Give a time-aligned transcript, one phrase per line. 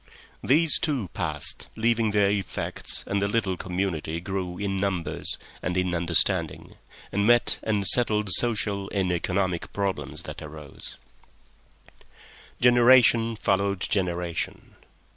[0.43, 5.93] These two passed, leaving their effects, and the little community grew in numbers and in
[5.93, 6.73] understanding,
[7.11, 10.95] and met and settled social and economic problems that arose.
[12.59, 13.91] Generation followed generation.
[13.91, 14.75] Generation followed generation.